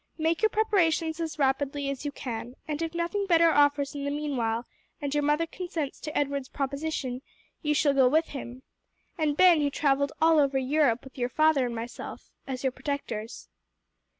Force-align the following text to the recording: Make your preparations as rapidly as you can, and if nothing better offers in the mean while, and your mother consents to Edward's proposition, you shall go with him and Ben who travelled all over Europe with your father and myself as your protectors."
Make 0.17 0.41
your 0.41 0.49
preparations 0.49 1.19
as 1.19 1.37
rapidly 1.37 1.87
as 1.91 2.05
you 2.05 2.11
can, 2.11 2.55
and 2.67 2.81
if 2.81 2.95
nothing 2.95 3.27
better 3.27 3.51
offers 3.51 3.93
in 3.93 4.03
the 4.03 4.09
mean 4.09 4.35
while, 4.35 4.65
and 4.99 5.13
your 5.13 5.21
mother 5.21 5.45
consents 5.45 5.99
to 5.99 6.17
Edward's 6.17 6.49
proposition, 6.49 7.21
you 7.61 7.75
shall 7.75 7.93
go 7.93 8.07
with 8.07 8.29
him 8.29 8.63
and 9.15 9.37
Ben 9.37 9.61
who 9.61 9.69
travelled 9.69 10.11
all 10.19 10.39
over 10.39 10.57
Europe 10.57 11.03
with 11.03 11.19
your 11.19 11.29
father 11.29 11.67
and 11.67 11.75
myself 11.75 12.31
as 12.47 12.63
your 12.63 12.71
protectors." 12.71 13.47